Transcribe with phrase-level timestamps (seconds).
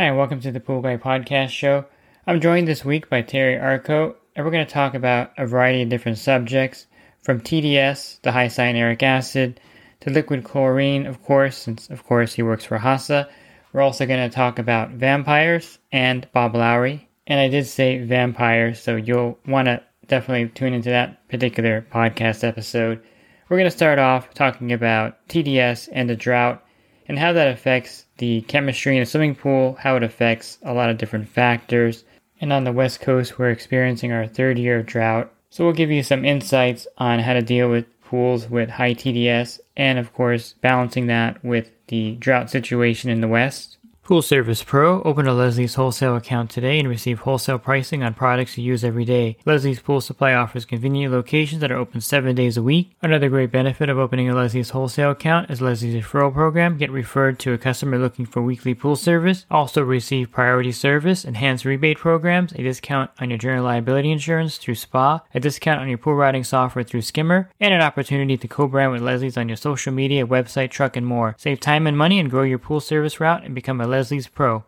[0.00, 1.84] Hi, and welcome to the Pool Guy Podcast Show.
[2.26, 5.82] I'm joined this week by Terry Arko, and we're going to talk about a variety
[5.82, 6.86] of different subjects
[7.22, 9.60] from TDS, the high cyanuric acid,
[10.00, 13.28] to liquid chlorine, of course, since of course he works for HASA.
[13.74, 17.06] We're also going to talk about vampires and Bob Lowry.
[17.26, 22.42] And I did say vampires, so you'll want to definitely tune into that particular podcast
[22.42, 23.02] episode.
[23.50, 26.64] We're going to start off talking about TDS and the drought
[27.10, 30.90] and how that affects the chemistry in a swimming pool, how it affects a lot
[30.90, 32.04] of different factors.
[32.40, 35.32] And on the West Coast, we're experiencing our third year of drought.
[35.50, 39.58] So we'll give you some insights on how to deal with pools with high TDS
[39.76, 43.78] and, of course, balancing that with the drought situation in the West.
[44.10, 45.02] Pool Service Pro.
[45.02, 49.04] Open a Leslie's wholesale account today and receive wholesale pricing on products you use every
[49.04, 49.36] day.
[49.44, 52.90] Leslie's Pool Supply offers convenient locations that are open seven days a week.
[53.02, 56.76] Another great benefit of opening a Leslie's wholesale account is Leslie's referral program.
[56.76, 59.46] Get referred to a customer looking for weekly pool service.
[59.48, 64.74] Also receive priority service, enhanced rebate programs, a discount on your general liability insurance through
[64.74, 68.90] SPA, a discount on your pool routing software through Skimmer, and an opportunity to co-brand
[68.90, 71.36] with Leslie's on your social media, website, truck, and more.
[71.38, 73.99] Save time and money and grow your pool service route and become a Leslie's
[74.34, 74.64] Pro.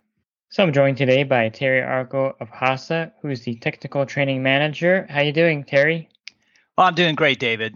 [0.51, 5.07] So I'm joined today by Terry Arko of HASA, who's the technical training manager.
[5.09, 6.11] How you doing, Terry?
[6.77, 7.75] Well, I'm doing great, David.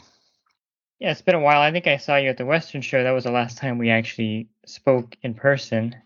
[0.99, 1.62] Yeah, it's been a while.
[1.62, 3.03] I think I saw you at the Western Show.
[3.03, 5.97] That was the last time we actually spoke in person.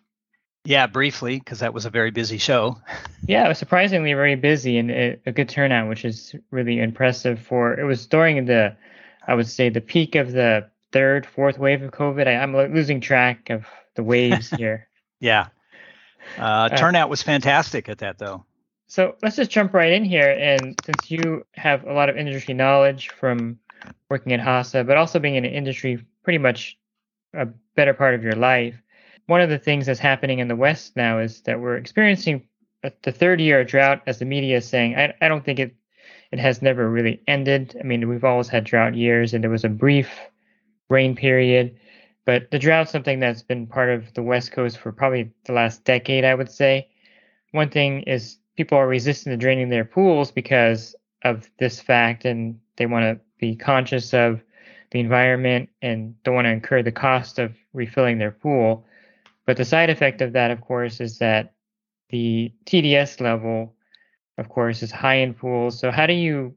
[0.64, 2.78] Yeah, briefly, because that was a very busy show.
[3.26, 7.38] Yeah, it was surprisingly very busy and a, a good turnout, which is really impressive.
[7.40, 8.76] For it was during the,
[9.26, 12.26] I would say, the peak of the third, fourth wave of COVID.
[12.26, 14.88] I, I'm losing track of the waves here.
[15.20, 15.48] Yeah.
[16.38, 18.44] Uh, turnout was fantastic at that, though.
[18.86, 20.36] So let's just jump right in here.
[20.38, 23.58] And since you have a lot of industry knowledge from
[24.08, 26.76] working at HASA, but also being in an industry pretty much
[27.34, 28.74] a better part of your life,
[29.26, 32.48] one of the things that's happening in the West now is that we're experiencing
[33.02, 34.96] the third year of drought, as the media is saying.
[34.96, 35.74] I, I don't think it
[36.32, 37.76] it has never really ended.
[37.78, 40.18] I mean, we've always had drought years, and there was a brief
[40.88, 41.76] rain period,
[42.30, 45.82] but the drought's something that's been part of the West Coast for probably the last
[45.82, 46.88] decade, I would say.
[47.50, 52.60] One thing is people are resistant to draining their pools because of this fact, and
[52.76, 54.40] they want to be conscious of
[54.92, 58.86] the environment and don't want to incur the cost of refilling their pool.
[59.44, 61.54] But the side effect of that, of course, is that
[62.10, 63.74] the TDS level,
[64.38, 65.80] of course, is high in pools.
[65.80, 66.54] So how do you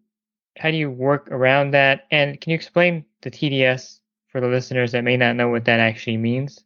[0.55, 2.05] how do you work around that?
[2.11, 4.01] And can you explain the TDS
[4.33, 6.61] for the listeners that may not know what that actually means?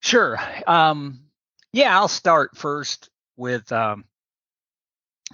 [0.00, 0.38] Sure.
[0.66, 1.20] Um,
[1.72, 4.04] yeah, I'll start first with um,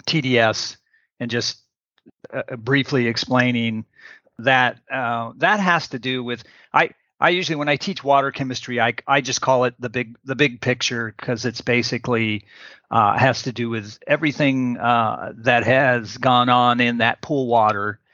[0.07, 0.77] TDS
[1.19, 1.59] and just
[2.31, 3.85] uh, briefly explaining
[4.37, 6.91] that uh, that has to do with I.
[7.17, 10.35] I usually, when I teach water chemistry, I, I just call it the big the
[10.35, 12.43] big picture because it's basically
[12.91, 18.01] uh, has to do with everything uh, that has gone on in that pool water
[18.01, 18.04] uh,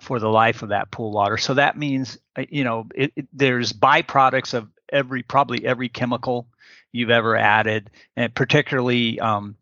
[0.00, 1.36] for the life of that pool water.
[1.36, 6.46] So that means uh, you know it, it, there's byproducts of every probably every chemical
[6.92, 9.56] you've ever added, and particularly um,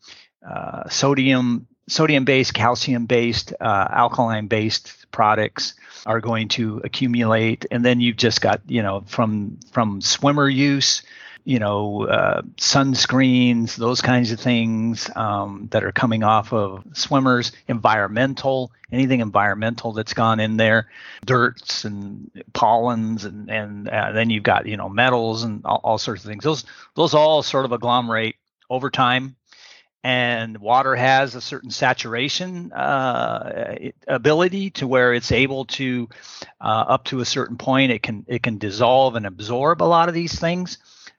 [0.46, 5.74] uh, sodium sodium based, calcium based, uh, alkaline based products
[6.06, 11.02] are going to accumulate, and then you've just got you know from from swimmer use
[11.44, 17.52] you know, uh, sunscreens, those kinds of things um, that are coming off of swimmers,
[17.68, 20.88] environmental, anything environmental that's gone in there,
[21.24, 25.98] dirts and pollens, and and uh, then you've got you know metals and all, all
[25.98, 26.44] sorts of things.
[26.44, 26.64] Those
[26.94, 28.36] those all sort of agglomerate
[28.70, 29.36] over time
[30.04, 33.76] and water has a certain saturation uh,
[34.08, 36.08] ability to where it's able to
[36.60, 40.08] uh, up to a certain point it can it can dissolve and absorb a lot
[40.08, 40.78] of these things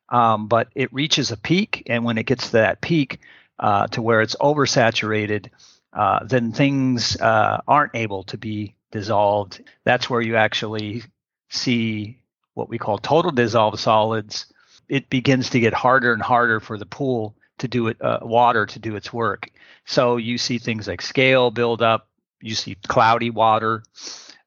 [0.10, 3.20] um, but it reaches a peak and when it gets to that peak
[3.60, 5.50] uh, to where it's oversaturated
[5.94, 9.62] uh, then things uh, aren't able to be dissolved.
[9.86, 11.04] That's where you actually
[11.50, 12.20] see
[12.56, 14.48] what we call total dissolved solids.
[14.90, 18.66] It begins to get harder and harder for the pool to do it uh, water
[18.66, 19.50] to do its work.
[19.86, 22.08] So you see things like scale build up
[22.42, 23.84] you see cloudy water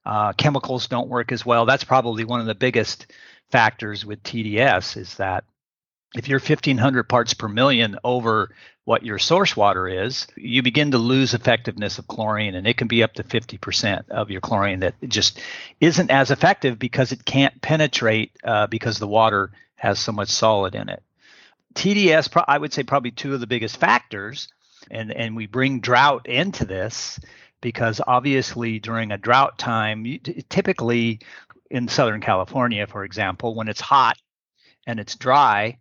[0.05, 1.67] Uh, chemicals don't work as well.
[1.67, 3.06] That's probably one of the biggest
[3.51, 5.45] factors with TDS is that
[6.17, 8.55] if you're 1500 parts per million over
[8.85, 12.87] what your source water is, you begin to lose effectiveness of chlorine, and it can
[12.87, 15.41] be up to 50% of your chlorine that just
[15.81, 20.75] isn't as effective because it can't penetrate uh, because the water has so much solid
[20.75, 21.03] in it.
[21.75, 24.49] TDS, I would say, probably two of the biggest factors,
[24.91, 27.19] and and we bring drought into this
[27.61, 31.21] because obviously during a drought time, you, typically
[31.71, 34.19] in Southern California, for example, when it's hot
[34.87, 35.79] and it's dry,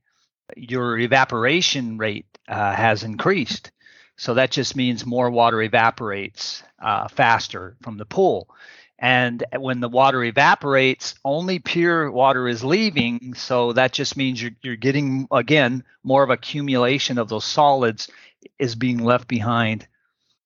[0.55, 3.71] your evaporation rate uh, has increased.
[4.17, 8.49] So that just means more water evaporates uh, faster from the pool.
[8.97, 13.33] And when the water evaporates, only pure water is leaving.
[13.33, 18.09] So that just means you're, you're getting, again, more of accumulation of those solids
[18.57, 19.85] is being left behind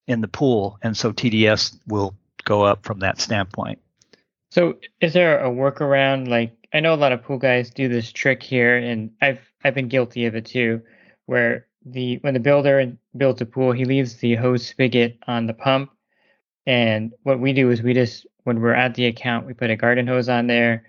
[0.07, 0.79] in the pool.
[0.81, 3.79] And so TDS will go up from that standpoint.
[4.51, 6.27] So is there a workaround?
[6.27, 9.75] Like I know a lot of pool guys do this trick here, and I've I've
[9.75, 10.81] been guilty of it too,
[11.25, 15.53] where the when the builder builds a pool, he leaves the hose spigot on the
[15.53, 15.91] pump.
[16.65, 19.75] And what we do is we just when we're at the account, we put a
[19.75, 20.85] garden hose on there,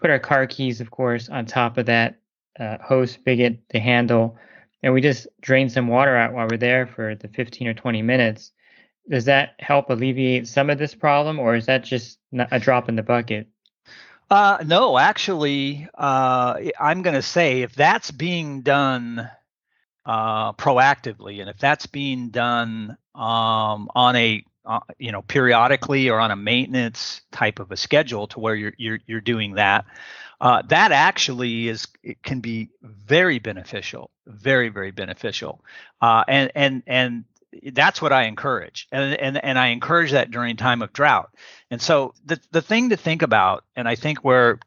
[0.00, 2.18] put our car keys, of course, on top of that
[2.58, 4.36] uh, hose spigot, the handle,
[4.82, 8.02] and we just drain some water out while we're there for the 15 or 20
[8.02, 8.52] minutes.
[9.08, 12.96] Does that help alleviate some of this problem, or is that just a drop in
[12.96, 13.48] the bucket?
[14.28, 19.30] Uh, no, actually, uh, I'm going to say if that's being done
[20.04, 26.18] uh, proactively, and if that's being done um, on a uh, you know periodically or
[26.18, 29.84] on a maintenance type of a schedule to where you're you're, you're doing that,
[30.40, 35.64] uh, that actually is it can be very beneficial, very very beneficial,
[36.00, 37.24] uh, and and and
[37.72, 41.30] that's what I encourage, and and and I encourage that during time of drought.
[41.70, 44.58] And so the the thing to think about, and I think where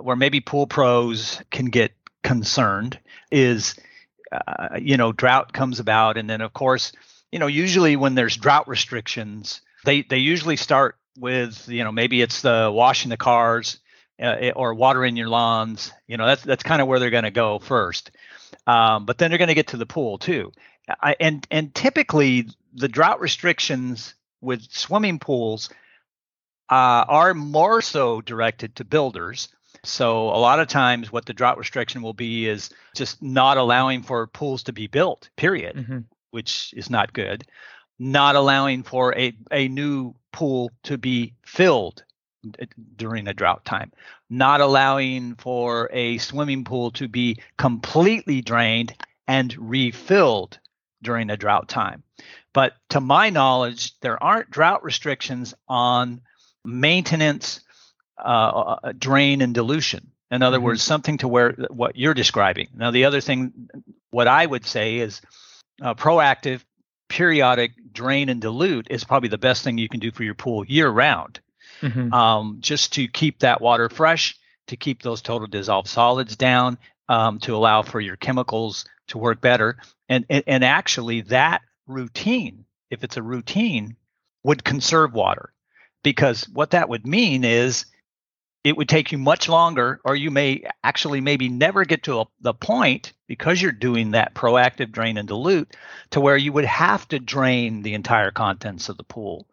[0.00, 1.92] where maybe pool pros can get
[2.22, 2.98] concerned
[3.30, 3.74] is,
[4.32, 6.92] uh, you know, drought comes about, and then of course,
[7.32, 12.22] you know, usually when there's drought restrictions, they they usually start with you know maybe
[12.22, 13.78] it's the washing the cars
[14.22, 15.92] uh, or watering your lawns.
[16.06, 18.10] You know, that's that's kind of where they're going to go first.
[18.66, 20.52] Um, but then they're going to get to the pool too.
[21.00, 25.70] I, and and typically the drought restrictions with swimming pools
[26.70, 29.48] uh, are more so directed to builders.
[29.84, 34.02] So a lot of times, what the drought restriction will be is just not allowing
[34.02, 35.30] for pools to be built.
[35.36, 35.98] Period, mm-hmm.
[36.30, 37.44] which is not good.
[37.98, 42.04] Not allowing for a a new pool to be filled
[42.96, 43.92] during a drought time.
[44.30, 48.94] Not allowing for a swimming pool to be completely drained
[49.26, 50.58] and refilled
[51.02, 52.02] during a drought time.
[52.52, 56.20] But to my knowledge, there aren't drought restrictions on
[56.64, 57.60] maintenance,
[58.18, 60.10] uh, uh drain, and dilution.
[60.30, 60.66] In other mm-hmm.
[60.66, 62.68] words, something to where what you're describing.
[62.74, 63.68] Now, the other thing,
[64.10, 65.22] what I would say is
[65.80, 66.62] uh, proactive,
[67.08, 70.64] periodic drain and dilute is probably the best thing you can do for your pool
[70.66, 71.40] year round,
[71.80, 72.12] mm-hmm.
[72.12, 74.36] um, just to keep that water fresh,
[74.66, 76.78] to keep those total dissolved solids down,
[77.08, 79.78] um, to allow for your chemicals to work better.
[80.08, 83.96] And, and, and actually, that routine, if it's a routine,
[84.42, 85.52] would conserve water
[86.02, 87.86] because what that would mean is
[88.64, 92.24] it would take you much longer or you may actually maybe never get to a,
[92.40, 95.76] the point because you're doing that proactive drain and dilute
[96.10, 99.46] to where you would have to drain the entire contents of the pool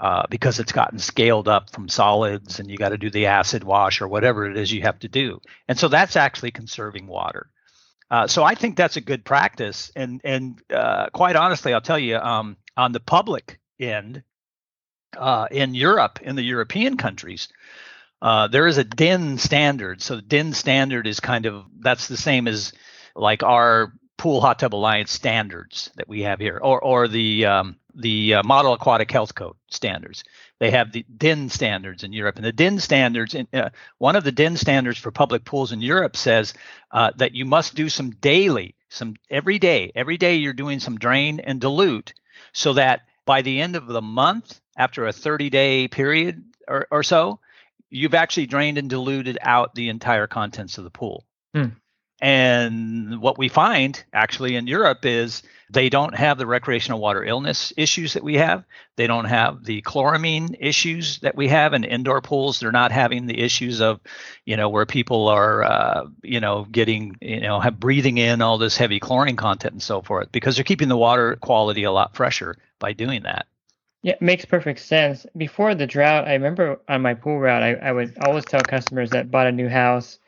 [0.00, 3.62] uh, because it's gotten scaled up from solids and you got to do the acid
[3.62, 7.50] wash or whatever it is you have to do and so that's actually conserving water
[8.10, 9.92] uh, so I think that's a good practice.
[9.94, 14.22] And and uh, quite honestly, I'll tell you, um, on the public end,
[15.16, 17.48] uh, in Europe, in the European countries,
[18.20, 20.02] uh, there is a DIN standard.
[20.02, 22.72] So the DIN standard is kind of that's the same as
[23.14, 27.76] like our pool hot tub alliance standards that we have here, or or the um,
[28.00, 30.24] the uh, model aquatic health code standards.
[30.58, 33.34] They have the DIN standards in Europe, and the DIN standards.
[33.34, 36.54] In, uh, one of the DIN standards for public pools in Europe says
[36.90, 39.92] uh, that you must do some daily, some every day.
[39.94, 42.14] Every day you're doing some drain and dilute,
[42.52, 47.40] so that by the end of the month, after a 30-day period or, or so,
[47.90, 51.24] you've actually drained and diluted out the entire contents of the pool.
[51.54, 51.66] Hmm.
[52.20, 57.72] And what we find actually in Europe is they don't have the recreational water illness
[57.76, 58.64] issues that we have.
[58.96, 62.60] They don't have the chloramine issues that we have in indoor pools.
[62.60, 64.00] They're not having the issues of,
[64.44, 68.58] you know, where people are, uh, you know, getting, you know, have breathing in all
[68.58, 72.16] this heavy chlorine content and so forth because they're keeping the water quality a lot
[72.16, 73.46] fresher by doing that.
[74.02, 75.26] Yeah, it makes perfect sense.
[75.36, 79.10] Before the drought, I remember on my pool route, I, I would always tell customers
[79.10, 80.18] that bought a new house,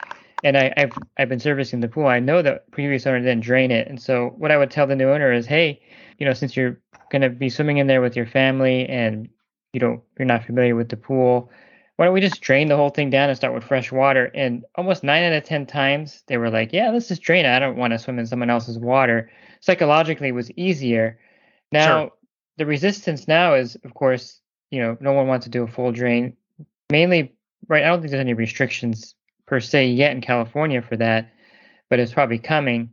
[0.43, 2.07] and I, I've I've been servicing the pool.
[2.07, 4.97] I know the previous owner didn't drain it, and so what I would tell the
[4.97, 5.81] new owner is, hey,
[6.19, 6.81] you know, since you're
[7.11, 9.29] going to be swimming in there with your family and
[9.73, 11.51] you don't you're not familiar with the pool,
[11.97, 14.31] why don't we just drain the whole thing down and start with fresh water?
[14.35, 17.55] And almost nine out of ten times they were like, yeah, let's just drain it.
[17.55, 19.31] I don't want to swim in someone else's water.
[19.61, 21.19] Psychologically, it was easier.
[21.71, 22.01] Now.
[22.01, 22.11] Sure
[22.59, 25.93] the resistance now is, of course, you know, no one wants to do a full
[25.93, 26.37] drain.
[26.91, 27.35] Mainly,
[27.69, 27.85] right?
[27.85, 29.15] I don't think there's any restrictions
[29.47, 31.33] per se yet in California for that,
[31.91, 32.91] but it's probably coming.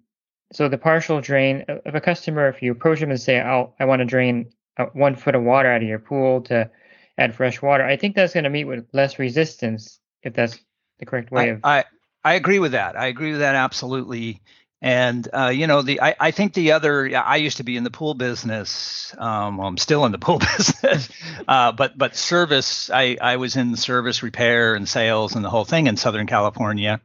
[0.52, 3.74] So the partial drain uh, of a customer, if you approach them and say, "Oh,
[3.80, 6.70] I want to drain uh, one foot of water out of your pool to
[7.18, 10.60] add fresh water," I think that's going to meet with less resistance if that's
[11.00, 11.60] the correct way I, of.
[11.64, 11.84] I
[12.24, 12.98] I agree with that.
[12.98, 14.42] I agree with that absolutely.
[14.82, 17.84] And uh, you know, the I, I think the other I used to be in
[17.84, 19.14] the pool business.
[19.18, 21.10] Um, well, I'm still in the pool business,
[21.48, 22.90] uh, but but service.
[22.90, 27.02] I I was in service repair and sales and the whole thing in Southern California,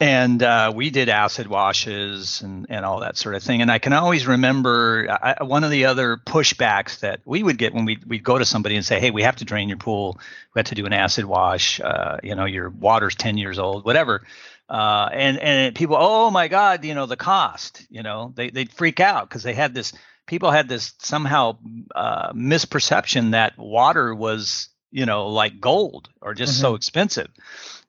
[0.00, 3.62] and uh, we did acid washes and and all that sort of thing.
[3.62, 7.72] And I can always remember I, one of the other pushbacks that we would get
[7.72, 10.18] when we we'd go to somebody and say, hey, we have to drain your pool.
[10.56, 11.80] We have to do an acid wash.
[11.80, 14.22] Uh, you know, your water's 10 years old, whatever
[14.68, 17.86] uh, and and people, oh my God, you know the cost.
[17.90, 19.92] You know, they they'd freak out because they had this.
[20.26, 21.56] People had this somehow
[21.94, 26.62] uh, misperception that water was, you know, like gold or just mm-hmm.
[26.62, 27.28] so expensive.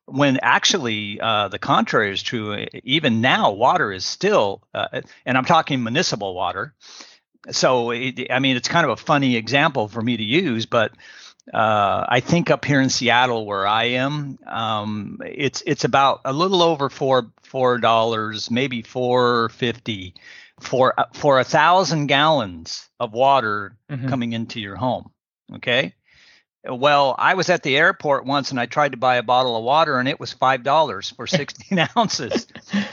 [0.06, 2.66] When actually uh, the contrary is true.
[2.84, 6.74] Even now, water is still, uh, and I'm talking municipal water.
[7.52, 10.94] So it, I mean, it's kind of a funny example for me to use, but
[11.54, 16.34] uh, I think up here in Seattle, where I am, um, it's it's about a
[16.34, 20.16] little over four four dollars, maybe four fifty,
[20.60, 24.10] for for a thousand gallons of water mm-hmm.
[24.10, 25.12] coming into your home.
[25.56, 25.96] Okay.
[26.68, 29.64] Well, I was at the airport once and I tried to buy a bottle of
[29.64, 32.48] water and it was five dollars for sixteen ounces.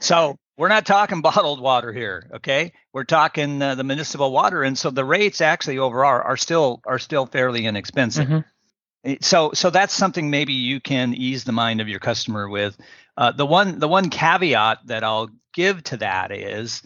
[0.00, 2.72] So we're not talking bottled water here okay?
[2.92, 6.98] We're talking uh, the municipal water and so the rates actually overall are still are
[6.98, 8.28] still fairly inexpensive.
[8.28, 9.14] Mm-hmm.
[9.22, 12.76] so so that's something maybe you can ease the mind of your customer with.
[13.16, 16.82] Uh, the one the one caveat that i'll give to that is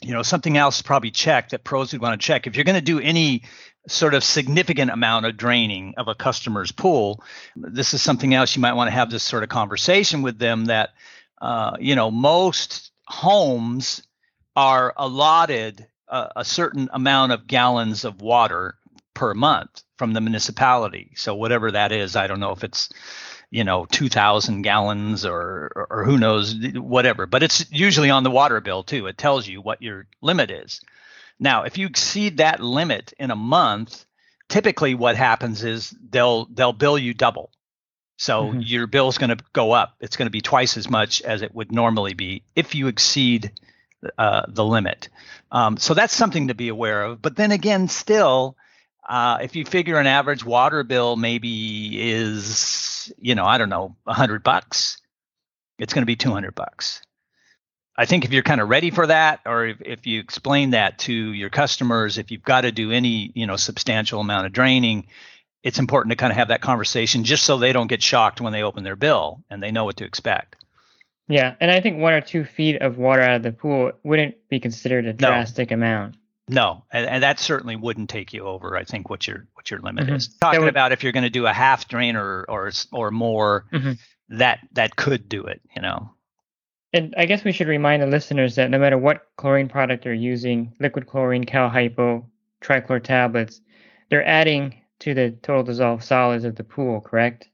[0.00, 2.46] you know something else probably check that pros would want to check.
[2.46, 3.42] If you're going to do any
[3.86, 7.22] sort of significant amount of draining of a customer's pool
[7.56, 10.66] this is something else you might want to have this sort of conversation with them
[10.66, 10.90] that
[11.40, 14.02] uh, you know, most homes
[14.56, 18.76] are allotted a, a, certain amount of gallons of water
[19.14, 21.12] per month from the municipality.
[21.16, 22.88] So whatever that is, I don't know if it's
[23.50, 28.30] you know 2000 gallons or, or, or who knows whatever but it's usually on the
[28.30, 29.06] water bill too.
[29.06, 30.80] It tells you what your limit is.
[31.38, 34.04] Now if you exceed that limit in a month
[34.48, 37.50] typically what happens is they'll they'll bill you double
[38.18, 38.60] so mm-hmm.
[38.60, 39.94] your bill is going to go up.
[40.00, 43.52] It's going to be twice as much as it would normally be if you exceed
[44.18, 45.08] uh, the limit.
[45.52, 47.22] Um, so that's something to be aware of.
[47.22, 48.56] But then again, still,
[49.08, 53.94] uh, if you figure an average water bill maybe is, you know, I don't know,
[54.04, 55.00] a hundred bucks,
[55.78, 57.00] it's going to be 200 bucks.
[57.96, 60.98] I think if you're kind of ready for that, or if, if you explain that
[61.00, 65.06] to your customers, if you've got to do any, you know, substantial amount of draining,
[65.62, 68.52] it's important to kind of have that conversation just so they don't get shocked when
[68.52, 70.56] they open their bill and they know what to expect.
[71.28, 74.36] Yeah, and I think one or two feet of water out of the pool wouldn't
[74.48, 75.74] be considered a drastic no.
[75.74, 76.16] amount.
[76.48, 78.74] No, and, and, that certainly wouldn't take you over.
[78.74, 80.14] I think what your what your limit mm-hmm.
[80.14, 80.28] is.
[80.40, 83.66] Talking would, about if you're going to do a half drain or or or more,
[83.70, 83.92] mm-hmm.
[84.30, 85.60] that that could do it.
[85.76, 86.10] You know.
[86.94, 90.14] And I guess we should remind the listeners that no matter what chlorine product they're
[90.14, 92.26] using, liquid chlorine, cal hypo,
[92.62, 93.60] trichlor tablets,
[94.08, 97.48] they're adding to the total dissolved solids of the pool, correct?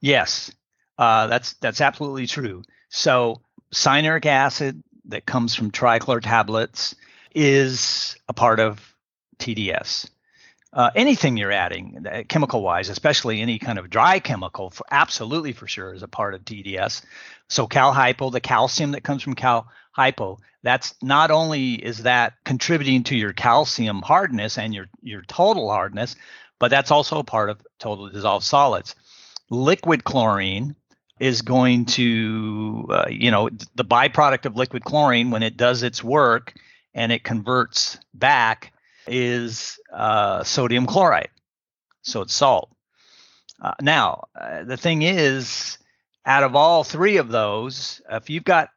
[0.00, 0.52] Yes,
[0.98, 2.62] uh, that's that's absolutely true.
[2.88, 3.40] So
[3.72, 6.94] cyanuric acid that comes from trichlor tablets
[7.34, 8.94] is a part of
[9.38, 10.08] TDS.
[10.72, 15.52] Uh, anything you're adding, uh, chemical wise, especially any kind of dry chemical, for absolutely
[15.52, 17.02] for sure is a part of TDS.
[17.48, 22.34] So cal hypo, the calcium that comes from cal hypo, that's not only is that
[22.44, 26.16] contributing to your calcium hardness and your your total hardness,
[26.58, 28.94] but that's also a part of total dissolved solids.
[29.50, 30.76] Liquid chlorine
[31.18, 36.04] is going to, uh, you know, the byproduct of liquid chlorine when it does its
[36.04, 36.54] work
[36.94, 38.72] and it converts back
[39.06, 41.30] is uh, sodium chloride.
[42.02, 42.70] So it's salt.
[43.60, 45.78] Uh, now, uh, the thing is,
[46.24, 48.68] out of all three of those, if you've got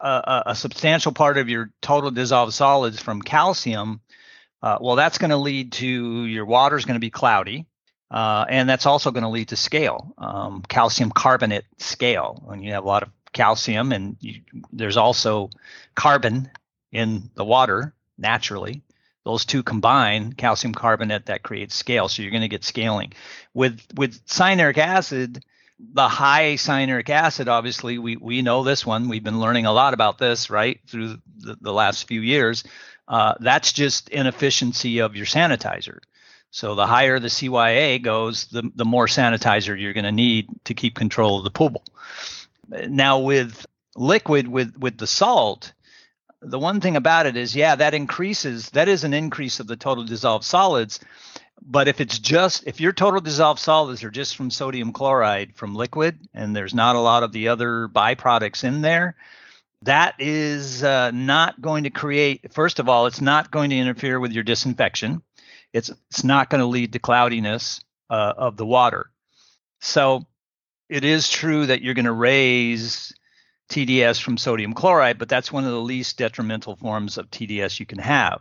[0.00, 4.00] a, a, substantial part of your total dissolved solids from calcium,
[4.66, 7.66] Uh, well, that's going to lead to your water is going to be cloudy,
[8.10, 12.42] uh, and that's also going to lead to scale, um, calcium carbonate scale.
[12.44, 14.40] When you have a lot of calcium, and you,
[14.72, 15.50] there's also
[15.94, 16.50] carbon
[16.90, 18.82] in the water naturally,
[19.24, 22.08] those two combine calcium carbonate that creates scale.
[22.08, 23.12] So you're going to get scaling.
[23.54, 25.44] With with cyanuric acid
[25.92, 29.08] the high cyanuric acid obviously we we know this one.
[29.08, 32.64] We've been learning a lot about this right through the, the last few years
[33.08, 35.98] uh, that's just inefficiency of your sanitizer
[36.50, 40.74] so the higher the cya goes the, the more sanitizer you're going to need to
[40.74, 41.82] keep control of the pool
[42.88, 45.72] now with liquid with with the salt
[46.42, 49.76] the one thing about it is, yeah, that increases, that is an increase of the
[49.76, 51.00] total dissolved solids.
[51.60, 55.74] But if it's just, if your total dissolved solids are just from sodium chloride from
[55.74, 59.16] liquid and there's not a lot of the other byproducts in there,
[59.82, 64.18] that is uh, not going to create, first of all, it's not going to interfere
[64.18, 65.22] with your disinfection.
[65.72, 69.10] It's, it's not going to lead to cloudiness uh, of the water.
[69.80, 70.24] So
[70.88, 73.12] it is true that you're going to raise
[73.68, 77.86] TDS from sodium chloride, but that's one of the least detrimental forms of TDS you
[77.86, 78.40] can have.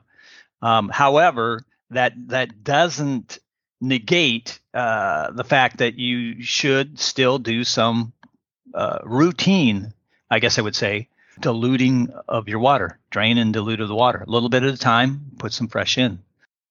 [0.61, 3.39] Um, however, that that doesn't
[3.81, 8.13] negate uh, the fact that you should still do some
[8.73, 9.93] uh, routine,
[10.29, 14.23] I guess I would say, diluting of your water, drain and dilute of the water,
[14.25, 15.31] a little bit at a time.
[15.37, 16.19] Put some fresh in.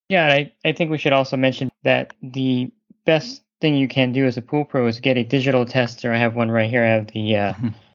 [0.09, 2.71] Yeah, I, I think we should also mention that the
[3.05, 6.13] best thing you can do as a pool pro is get a digital tester.
[6.13, 6.85] I have one right here.
[6.85, 7.53] I have the uh,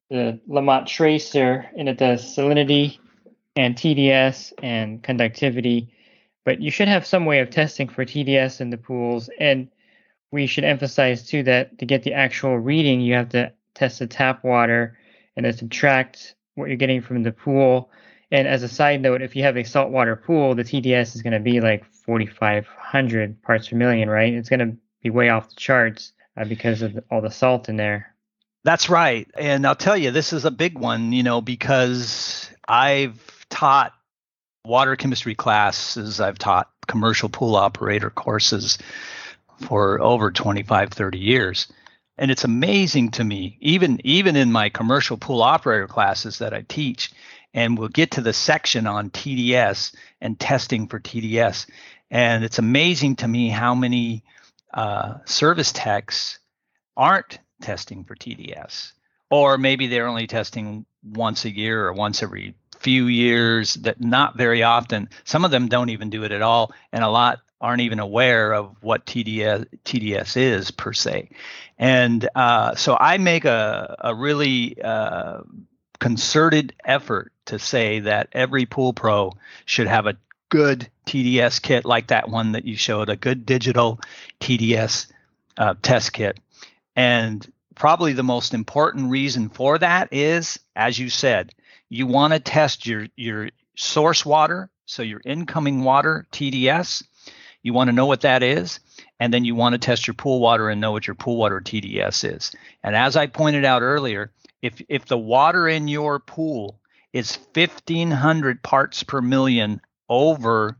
[0.09, 2.97] the LaMotte tracer, and it does salinity
[3.55, 5.93] and TDS and conductivity.
[6.45, 9.29] But you should have some way of testing for TDS in the pools.
[9.39, 9.69] And
[10.31, 14.07] we should emphasize too that to get the actual reading, you have to test the
[14.07, 14.97] tap water
[15.35, 17.89] and then subtract what you're getting from the pool.
[18.31, 21.33] And as a side note, if you have a saltwater pool, the TDS is going
[21.33, 24.33] to be like 4,500 parts per million, right?
[24.33, 27.77] It's going to be way off the charts uh, because of all the salt in
[27.77, 28.13] there.
[28.63, 29.27] That's right.
[29.37, 33.93] And I'll tell you, this is a big one, you know, because I've taught
[34.65, 38.77] water chemistry classes, I've taught commercial pool operator courses
[39.61, 41.67] for over 25, 30 years.
[42.19, 46.65] And it's amazing to me, even even in my commercial pool operator classes that I
[46.67, 47.13] teach,
[47.53, 51.65] and we'll get to the section on TDS and testing for TDS.
[52.11, 54.25] And it's amazing to me how many
[54.73, 56.39] uh, service techs
[56.97, 58.91] aren't testing for TDS,
[59.31, 63.75] or maybe they're only testing once a year or once every few years.
[63.75, 65.07] That not very often.
[65.23, 68.53] Some of them don't even do it at all, and a lot aren't even aware
[68.53, 71.29] of what TDS TDS is per se.
[71.77, 75.41] And uh, so I make a a really uh,
[75.99, 79.33] concerted effort to say that every pool pro
[79.65, 80.17] should have a
[80.49, 83.99] good TDS kit like that one that you showed, a good digital
[84.39, 85.07] TDS
[85.57, 86.39] uh, test kit.
[86.95, 91.53] And probably the most important reason for that is, as you said,
[91.89, 97.03] you want to test your, your source water, so your incoming water, TDS.
[97.63, 98.79] You want to know what that is.
[99.19, 101.59] And then you want to test your pool water and know what your pool water
[101.59, 102.51] TDS is.
[102.83, 106.79] And as I pointed out earlier, if, if the water in your pool
[107.11, 110.77] is 1500 parts per million over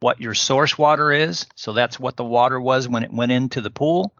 [0.00, 3.60] what your source water is, so that's what the water was when it went into
[3.60, 4.14] the pool,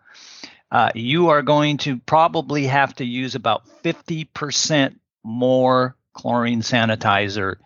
[0.70, 7.56] uh, you are going to probably have to use about 50% more chlorine sanitizer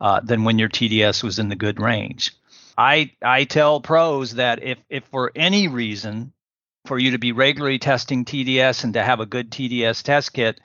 [0.00, 2.32] uh, than when your TDS was in the good range.
[2.76, 6.32] I I tell pros that if if for any reason
[6.86, 10.60] for you to be regularly testing TDS and to have a good TDS test kit,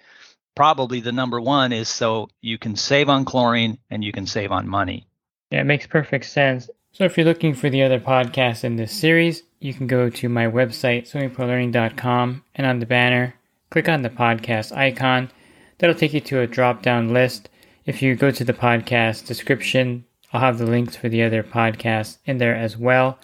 [0.56, 4.52] probably the number one is so you can save on chlorine and you can save
[4.52, 5.08] on money.
[5.52, 6.70] Yeah, it makes perfect sense.
[6.92, 10.30] So if you're looking for the other podcasts in this series, you can go to
[10.30, 13.36] my website, swimmingpoollearning.com, and on the banner,
[13.70, 15.30] click on the podcast icon.
[15.78, 17.50] That'll take you to a drop down list.
[17.86, 22.18] If you go to the podcast description, I'll have the links for the other podcasts
[22.26, 23.20] in there as well.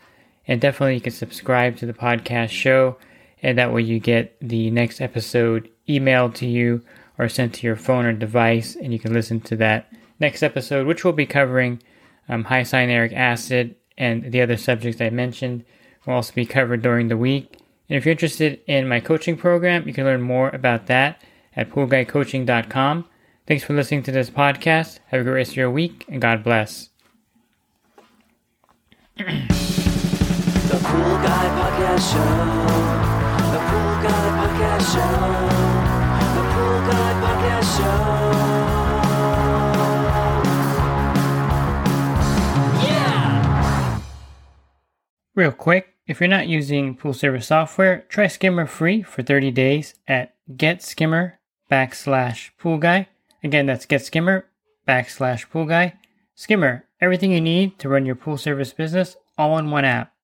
[0.47, 2.97] And definitely you can subscribe to the podcast show,
[3.41, 6.83] and that way you get the next episode emailed to you
[7.17, 10.87] or sent to your phone or device, and you can listen to that next episode,
[10.87, 11.81] which will be covering
[12.27, 15.63] um, high cyanuric acid, and the other subjects I mentioned
[16.05, 17.59] will also be covered during the week.
[17.89, 21.21] And if you're interested in my coaching program, you can learn more about that
[21.55, 23.05] at poolguycoaching.com.
[23.47, 24.99] Thanks for listening to this podcast.
[25.07, 26.94] Have a great rest of your week, and God bless
[29.15, 32.35] the Pool Guy Podcast Show.
[33.49, 35.15] The Pool Guy Podcast Show.
[36.35, 37.99] The Pool Guy Podcast Show.
[42.85, 44.01] Yeah!
[45.33, 49.95] Real quick, if you're not using pool service software, try Skimmer free for 30 days
[50.09, 51.35] at getskimmer
[51.71, 53.07] backslash pool guy.
[53.41, 54.43] Again, that's getskimmer
[54.85, 55.93] backslash pool guy.
[56.35, 60.14] Skimmer Everything you need to run your pool service business all in one app.